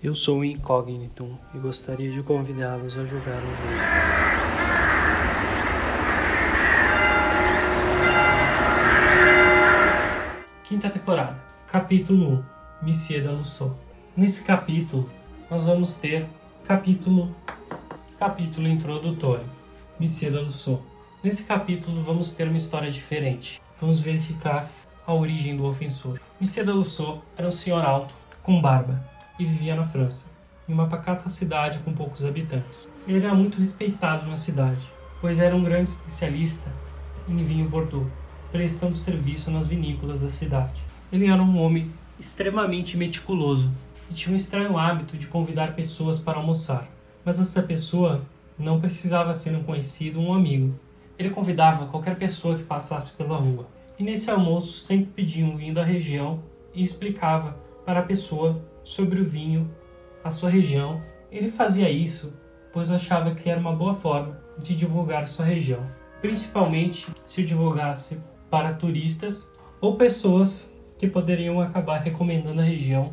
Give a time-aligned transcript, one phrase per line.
[0.00, 3.78] Eu sou o Incógnito e gostaria de convidá-los a jogar o jogo.
[10.62, 12.44] Quinta temporada, capítulo
[12.80, 13.76] 1, Missia da Lussou.
[14.16, 15.10] Nesse capítulo,
[15.50, 16.26] nós vamos ter
[16.64, 17.34] capítulo
[18.20, 19.46] capítulo introdutório,
[19.98, 20.80] Missia da Lussou.
[21.24, 23.60] Nesse capítulo, vamos ter uma história diferente.
[23.80, 24.70] Vamos verificar
[25.04, 26.20] a origem do ofensor.
[26.40, 30.26] Missia da Lussou era um senhor alto, com barba, e vivia na França,
[30.68, 32.88] em uma pacata cidade com poucos habitantes.
[33.06, 34.80] Ele era muito respeitado na cidade,
[35.20, 36.70] pois era um grande especialista
[37.28, 38.10] em vinho Bordeaux,
[38.50, 40.82] prestando serviço nas vinícolas da cidade.
[41.12, 43.70] Ele era um homem extremamente meticuloso
[44.10, 46.88] e tinha um estranho hábito de convidar pessoas para almoçar.
[47.24, 48.22] Mas essa pessoa
[48.58, 50.74] não precisava ser um conhecido ou um amigo.
[51.18, 53.66] Ele convidava qualquer pessoa que passasse pela rua.
[53.98, 56.40] E nesse almoço sempre pedia um vinho da região
[56.74, 59.70] e explicava para a pessoa sobre o vinho,
[60.22, 61.02] a sua região.
[61.30, 62.32] Ele fazia isso
[62.72, 65.86] pois achava que era uma boa forma de divulgar sua região,
[66.20, 73.12] principalmente se o divulgasse para turistas ou pessoas que poderiam acabar recomendando a região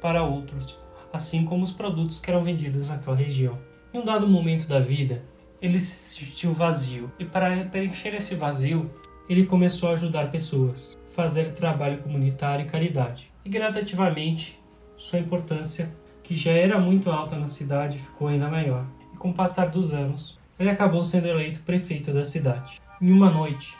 [0.00, 0.78] para outros,
[1.12, 3.58] assim como os produtos que eram vendidos naquela região.
[3.92, 5.22] Em um dado momento da vida,
[5.60, 8.90] ele se sentiu vazio e para preencher esse vazio,
[9.28, 13.32] ele começou a ajudar pessoas, fazer trabalho comunitário e caridade.
[13.44, 14.60] E gradativamente
[14.96, 18.86] sua importância, que já era muito alta na cidade, ficou ainda maior.
[19.12, 22.80] E com o passar dos anos, ele acabou sendo eleito prefeito da cidade.
[23.00, 23.76] Em uma noite,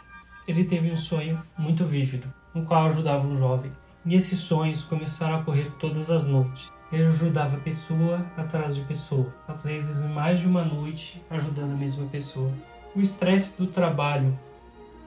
[0.46, 3.72] ele teve um sonho muito vívido, no qual ajudava um jovem.
[4.04, 6.70] E esses sonhos começaram a ocorrer todas as noites.
[6.92, 12.06] Ele ajudava pessoa atrás de pessoa, às vezes mais de uma noite ajudando a mesma
[12.06, 12.52] pessoa.
[12.94, 14.38] O estresse do trabalho,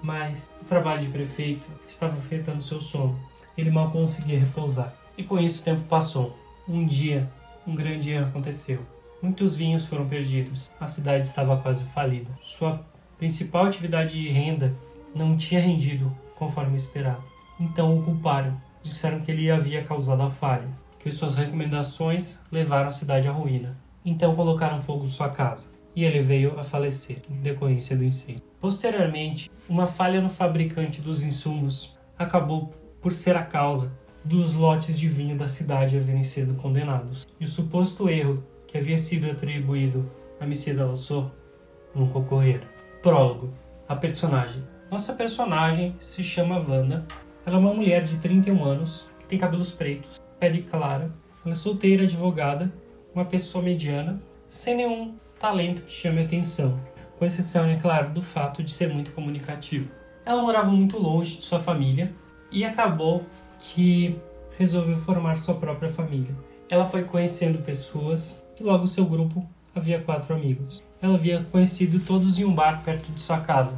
[0.02, 3.18] mas o trabalho de prefeito estava afetando seu sono.
[3.58, 4.94] Ele mal conseguia repousar.
[5.18, 6.38] E com isso o tempo passou.
[6.68, 7.28] Um dia,
[7.66, 8.86] um grande erro aconteceu.
[9.22, 10.70] Muitos vinhos foram perdidos.
[10.80, 12.30] A cidade estava quase falida.
[12.40, 12.86] Sua
[13.18, 14.76] principal atividade de renda
[15.16, 17.24] não tinha rendido conforme esperado.
[17.60, 18.56] Então o culparam.
[18.84, 20.70] Disseram que ele havia causado a falha,
[21.00, 23.76] que suas recomendações levaram a cidade à ruína.
[24.06, 28.44] Então colocaram fogo em sua casa e ele veio a falecer em decorrência do incêndio.
[28.62, 35.08] Posteriormente, uma falha no fabricante dos insumos acabou por ser a causa dos lotes de
[35.08, 37.26] vinho da cidade haverem sido condenados.
[37.40, 41.32] E o suposto erro que havia sido atribuído a Messida Alçô
[41.96, 42.68] nunca ocorrera.
[43.02, 43.54] Prólogo.
[43.88, 44.62] A personagem.
[44.92, 47.08] Nossa personagem se chama Wanda.
[47.46, 51.10] Ela é uma mulher de 31 anos, que tem cabelos pretos, pele clara.
[51.46, 52.72] Ela é solteira, advogada,
[53.16, 56.78] uma pessoa mediana, sem nenhum talento que chame atenção,
[57.18, 59.90] com exceção, é claro, do fato de ser muito comunicativo.
[60.26, 62.14] Ela morava muito longe de sua família
[62.52, 63.26] e acabou
[63.74, 64.18] que
[64.58, 66.36] resolveu formar sua própria família.
[66.70, 70.84] Ela foi conhecendo pessoas e logo seu grupo havia quatro amigos.
[71.02, 73.78] Ela havia conhecido todos em um bar perto de sua casa,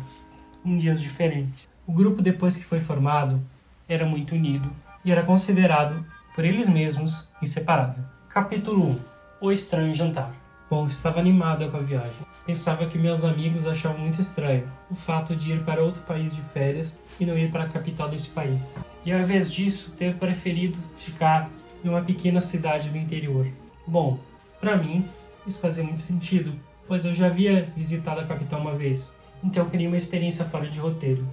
[0.65, 1.67] em dias diferentes.
[1.85, 3.41] O grupo, depois que foi formado,
[3.87, 4.69] era muito unido
[5.03, 8.03] e era considerado por eles mesmos inseparável.
[8.29, 8.99] Capítulo 1
[9.41, 10.33] O Estranho Jantar
[10.69, 12.11] Bom, estava animada com a viagem.
[12.45, 16.41] Pensava que meus amigos achavam muito estranho o fato de ir para outro país de
[16.41, 18.77] férias e não ir para a capital desse país.
[19.05, 21.49] E ao invés disso, ter preferido ficar
[21.83, 23.47] em uma pequena cidade do interior.
[23.85, 24.19] Bom,
[24.59, 25.07] para mim,
[25.45, 26.53] isso fazia muito sentido,
[26.87, 29.13] pois eu já havia visitado a capital uma vez.
[29.43, 31.27] Então eu queria uma experiência fora de roteiro,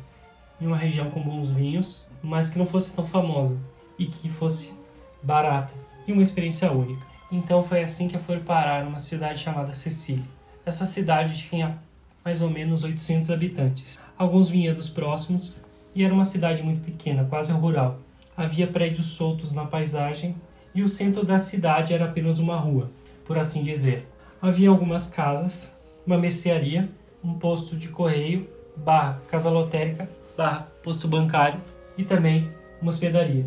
[0.60, 3.58] em uma região com bons vinhos, mas que não fosse tão famosa
[3.98, 4.74] e que fosse
[5.22, 5.74] barata
[6.06, 7.04] e uma experiência única.
[7.30, 10.35] Então foi assim que eu fui parar numa cidade chamada Cecília.
[10.66, 11.78] Essa cidade tinha
[12.24, 13.96] mais ou menos 800 habitantes.
[14.18, 18.00] Alguns vinhedos próximos e era uma cidade muito pequena, quase rural.
[18.36, 20.34] Havia prédios soltos na paisagem
[20.74, 22.90] e o centro da cidade era apenas uma rua,
[23.24, 24.08] por assim dizer.
[24.42, 26.90] Havia algumas casas, uma mercearia,
[27.22, 31.60] um posto de correio, barra casa lotérica, barra posto bancário
[31.96, 32.50] e também
[32.82, 33.46] uma hospedaria.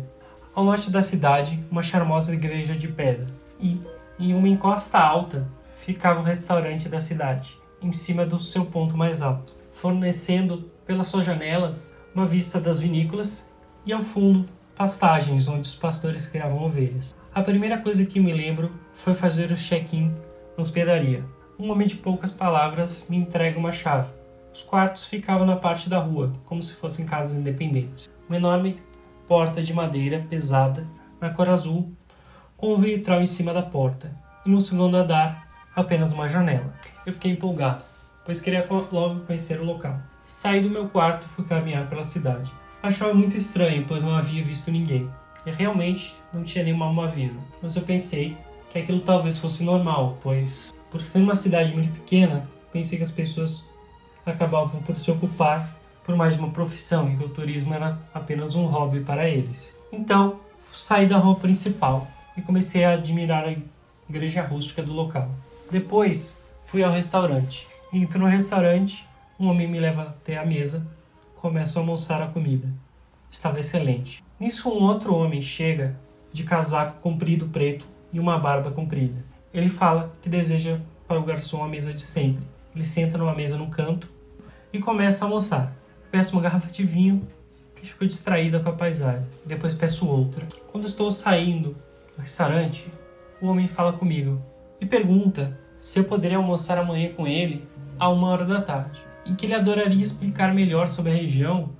[0.54, 3.26] Ao norte da cidade, uma charmosa igreja de pedra
[3.60, 3.78] e,
[4.18, 5.46] em uma encosta alta,
[5.80, 11.24] ficava o restaurante da cidade, em cima do seu ponto mais alto, fornecendo pelas suas
[11.24, 13.50] janelas uma vista das vinícolas
[13.86, 14.46] e ao fundo
[14.76, 17.14] pastagens onde os pastores criavam ovelhas.
[17.34, 20.08] A primeira coisa que me lembro foi fazer o check-in
[20.56, 21.24] na hospedaria.
[21.58, 24.10] Um homem de poucas palavras me entrega uma chave.
[24.52, 28.10] Os quartos ficavam na parte da rua, como se fossem casas independentes.
[28.28, 28.82] Uma enorme
[29.28, 30.86] porta de madeira pesada,
[31.20, 31.92] na cor azul,
[32.56, 34.10] com um vitral em cima da porta,
[34.44, 36.72] e no segundo andar apenas uma janela.
[37.06, 37.82] Eu fiquei empolgado,
[38.24, 40.00] pois queria logo conhecer o local.
[40.26, 42.50] Saí do meu quarto e fui caminhar pela cidade.
[42.82, 45.10] Achava muito estranho, pois não havia visto ninguém.
[45.44, 47.40] E realmente não tinha nenhuma alma viva.
[47.62, 48.36] Mas eu pensei
[48.70, 53.10] que aquilo talvez fosse normal, pois por ser uma cidade muito pequena, pensei que as
[53.10, 53.64] pessoas
[54.24, 58.66] acabavam por se ocupar por mais uma profissão e que o turismo era apenas um
[58.66, 59.78] hobby para eles.
[59.92, 63.54] Então, saí da rua principal e comecei a admirar a
[64.08, 65.30] igreja rústica do local.
[65.70, 67.68] Depois, fui ao restaurante.
[67.92, 69.06] Entro no restaurante,
[69.38, 70.84] um homem me leva até a mesa,
[71.36, 72.68] começo a almoçar a comida.
[73.30, 74.24] Estava excelente.
[74.38, 75.96] Nisso, um outro homem chega
[76.32, 79.24] de casaco comprido preto e uma barba comprida.
[79.54, 82.44] Ele fala que deseja para o garçom a mesa de sempre.
[82.74, 84.10] Ele senta numa mesa no canto
[84.72, 85.72] e começa a almoçar.
[86.10, 87.28] Peço uma garrafa de vinho
[87.76, 89.24] que ficou distraída com a paisagem.
[89.46, 90.46] Depois peço outra.
[90.72, 91.76] Quando estou saindo
[92.16, 92.88] do restaurante,
[93.40, 94.42] o homem fala comigo
[94.80, 97.66] e pergunta se eu poderia almoçar amanhã com ele
[97.98, 101.70] a uma hora da tarde e que ele adoraria explicar melhor sobre a região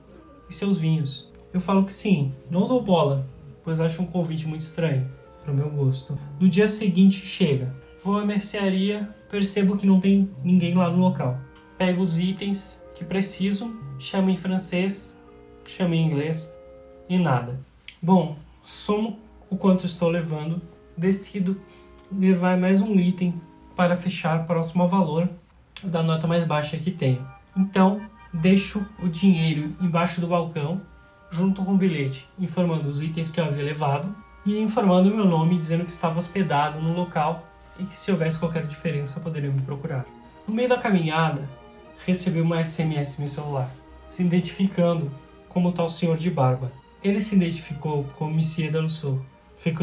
[0.49, 1.31] e seus vinhos.
[1.53, 3.29] Eu falo que sim, não dou bola,
[3.63, 5.07] pois acho um convite muito estranho
[5.43, 6.19] para o meu gosto.
[6.41, 11.39] No dia seguinte chega, vou à mercearia, percebo que não tem ninguém lá no local.
[11.77, 15.15] Pego os itens que preciso, chamo em francês,
[15.67, 16.51] chamo em inglês
[17.07, 17.61] e nada.
[18.01, 19.19] Bom, somo
[19.51, 20.63] o quanto estou levando,
[20.97, 21.61] decido
[22.11, 23.35] levar mais um item
[23.81, 25.27] para fechar próximo ao valor
[25.83, 27.27] da nota mais baixa que tenho.
[27.57, 27.99] Então,
[28.31, 30.83] deixo o dinheiro embaixo do balcão,
[31.31, 35.25] junto com o bilhete, informando os itens que eu havia levado e informando o meu
[35.25, 37.49] nome, dizendo que estava hospedado no local
[37.79, 40.05] e que se houvesse qualquer diferença poderiam me procurar.
[40.47, 41.49] No meio da caminhada,
[42.07, 43.71] recebi uma SMS no celular,
[44.07, 45.11] se identificando
[45.49, 46.71] como tal senhor de barba.
[47.03, 49.25] Ele se identificou como Monsieur Dalusou.
[49.57, 49.83] Fico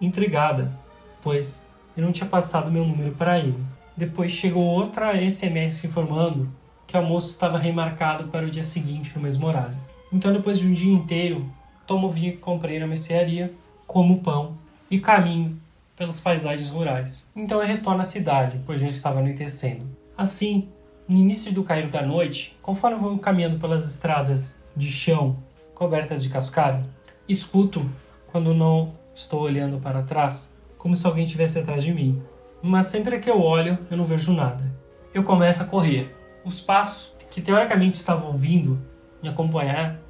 [0.00, 0.76] intrigada,
[1.22, 1.67] pois
[1.98, 3.58] eu não tinha passado meu número para ele.
[3.96, 6.48] Depois chegou outra SMS informando
[6.86, 9.76] que o almoço estava remarcado para o dia seguinte no mesmo horário.
[10.12, 11.44] Então, depois de um dia inteiro,
[11.86, 13.52] tomo o vinho que comprei na mercearia,
[13.86, 14.56] como pão
[14.90, 15.60] e caminho
[15.96, 17.26] pelas paisagens rurais.
[17.34, 19.84] Então eu retorno à cidade, pois já estava anoitecendo.
[20.16, 20.68] Assim,
[21.08, 25.36] no início do cair da noite, conforme vou caminhando pelas estradas de chão
[25.74, 26.84] cobertas de cascalho,
[27.28, 27.90] escuto,
[28.30, 32.22] quando não estou olhando para trás, como se alguém estivesse atrás de mim.
[32.62, 34.64] Mas sempre que eu olho, eu não vejo nada.
[35.12, 36.14] Eu começo a correr.
[36.44, 38.80] Os passos que teoricamente estavam vindo
[39.22, 40.00] me acompanhar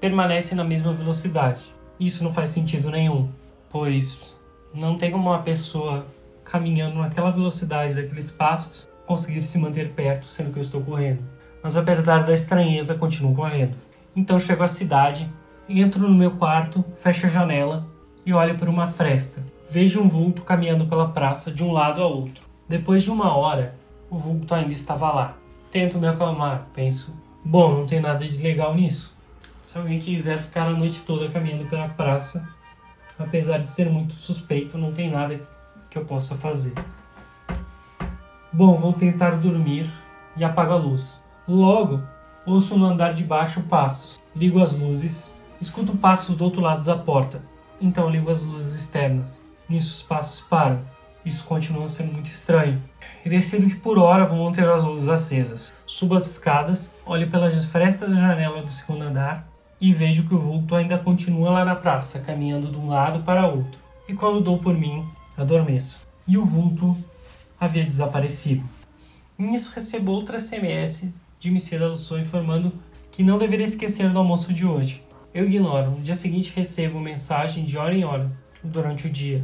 [0.00, 1.62] permanecem na mesma velocidade.
[1.98, 3.28] Isso não faz sentido nenhum,
[3.68, 4.36] pois
[4.72, 6.06] não tem como uma pessoa
[6.44, 11.22] caminhando naquela velocidade daqueles passos conseguir se manter perto sendo que eu estou correndo.
[11.62, 13.76] Mas apesar da estranheza, continuo correndo.
[14.14, 15.30] Então chego à cidade,
[15.68, 17.86] entro no meu quarto, fecho a janela
[18.26, 22.06] e olho por uma fresta vejo um vulto caminhando pela praça de um lado a
[22.06, 22.46] outro.
[22.68, 23.74] Depois de uma hora,
[24.10, 25.38] o vulto ainda estava lá.
[25.70, 29.16] Tento me acalmar, penso, bom, não tem nada de legal nisso.
[29.62, 32.46] Se alguém quiser ficar a noite toda caminhando pela praça,
[33.18, 35.40] apesar de ser muito suspeito, não tem nada
[35.88, 36.74] que eu possa fazer.
[38.52, 39.90] Bom, vou tentar dormir
[40.36, 41.18] e apago a luz.
[41.48, 42.02] Logo,
[42.44, 44.20] ouço no andar de baixo passos.
[44.36, 47.40] Ligo as luzes, escuto passos do outro lado da porta.
[47.80, 49.42] Então ligo as luzes externas.
[49.72, 50.82] Nisso os passos param.
[51.24, 52.78] Isso continua sendo muito estranho.
[53.24, 55.72] E decido que por hora vou manter as luzes acesas.
[55.86, 59.48] Subo as escadas, olho pelas frestas da janela do segundo andar
[59.80, 63.46] e vejo que o vulto ainda continua lá na praça, caminhando de um lado para
[63.46, 63.80] outro.
[64.06, 65.06] E quando dou por mim,
[65.38, 66.06] adormeço.
[66.28, 66.94] E o vulto
[67.58, 68.62] havia desaparecido.
[69.38, 71.08] Nisso recebo outra SMS
[71.40, 72.74] de Monsieur Dalusson informando
[73.10, 75.02] que não deveria esquecer do almoço de hoje.
[75.32, 75.92] Eu ignoro.
[75.92, 78.30] No dia seguinte recebo mensagem de hora em hora
[78.62, 79.42] durante o dia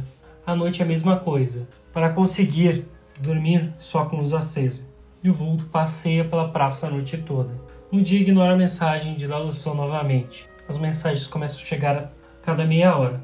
[0.49, 2.85] à noite a mesma coisa, para conseguir
[3.19, 4.89] dormir só com luz acesa.
[5.23, 7.53] E o vulto passeia pela praça a noite toda.
[7.91, 10.47] No dia ignora a mensagem de Lalução novamente.
[10.67, 12.09] As mensagens começam a chegar a
[12.41, 13.21] cada meia hora.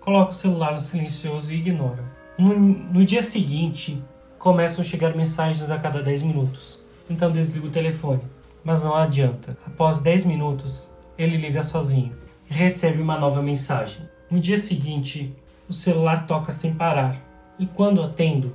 [0.00, 2.04] Coloca o celular no silencioso e ignora.
[2.38, 4.02] No, no dia seguinte,
[4.38, 6.84] começam a chegar mensagens a cada 10 minutos.
[7.08, 8.22] Então desliga o telefone.
[8.64, 9.56] Mas não adianta.
[9.66, 12.12] Após 10 minutos, ele liga sozinho
[12.50, 14.02] e recebe uma nova mensagem.
[14.30, 15.34] No dia seguinte,
[15.68, 17.16] o celular toca sem parar.
[17.58, 18.54] E quando atendo,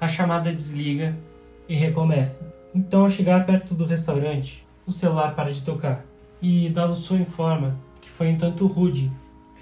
[0.00, 1.16] a chamada desliga
[1.68, 2.52] e recomeça.
[2.74, 6.04] Então, ao chegar perto do restaurante, o celular para de tocar.
[6.40, 9.10] E Dalusso informa que foi um tanto rude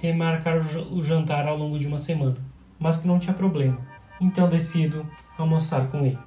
[0.01, 0.59] remarcar
[0.93, 2.37] o jantar ao longo de uma semana,
[2.79, 3.79] mas que não tinha problema.
[4.21, 5.07] Então decido
[5.39, 6.19] almoçar com ele.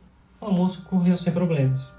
[0.42, 1.94] O almoço correu sem problemas.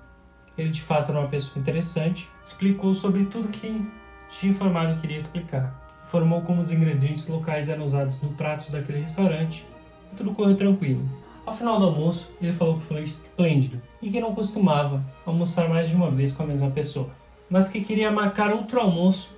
[0.59, 3.87] Ele de fato era uma pessoa interessante, explicou sobre tudo que
[4.31, 9.01] tinha informado que iria explicar informou como os ingredientes locais eram usados no prato daquele
[9.01, 9.65] restaurante
[10.13, 11.03] e tudo correu tranquilo.
[11.47, 15.89] Ao final do almoço, ele falou que foi esplêndido e que não costumava almoçar mais
[15.89, 17.11] de uma vez com a mesma pessoa,
[17.49, 19.35] mas que queria marcar outro almoço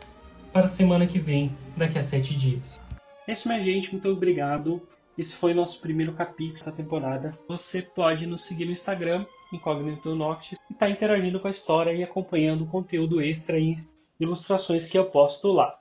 [0.53, 2.79] para a semana que vem, daqui a sete dias.
[3.27, 3.93] É isso, minha gente.
[3.93, 4.83] Muito obrigado.
[5.17, 7.39] Esse foi nosso primeiro capítulo da temporada.
[7.49, 11.93] Você pode nos seguir no Instagram, Incognito Noctis, e estar tá interagindo com a história
[11.93, 13.77] e acompanhando o conteúdo extra e
[14.19, 15.79] ilustrações que eu posto lá.